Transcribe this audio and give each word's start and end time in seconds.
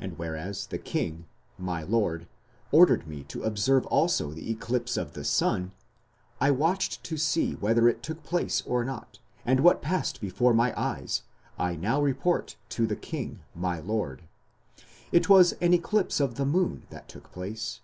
And 0.00 0.16
whereas 0.18 0.68
the 0.68 0.78
king 0.78 1.26
my 1.58 1.82
lord 1.82 2.26
ordered 2.70 3.06
me 3.06 3.22
to 3.24 3.42
observe 3.44 3.84
also 3.88 4.30
the 4.30 4.50
eclipse 4.50 4.96
of 4.96 5.12
the 5.12 5.24
sun, 5.24 5.72
I 6.40 6.50
watched 6.50 7.04
to 7.04 7.18
see 7.18 7.52
whether 7.56 7.86
it 7.86 8.02
took 8.02 8.22
place 8.22 8.62
or 8.64 8.82
not, 8.82 9.18
and 9.44 9.60
what 9.60 9.82
passed 9.82 10.22
before 10.22 10.54
my 10.54 10.72
eyes 10.74 11.24
I 11.58 11.76
now 11.76 12.00
report 12.00 12.56
to 12.70 12.86
the 12.86 12.96
king 12.96 13.40
my 13.54 13.78
lord. 13.80 14.22
It 15.12 15.28
was 15.28 15.52
an 15.60 15.74
eclipse 15.74 16.18
of 16.18 16.36
the 16.36 16.46
moon 16.46 16.84
that 16.88 17.06
took 17.06 17.30
place.... 17.30 17.82